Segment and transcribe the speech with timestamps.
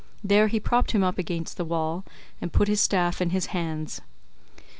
[0.23, 2.03] There he propped him up against the wall
[2.41, 4.01] and put his staff in his hands.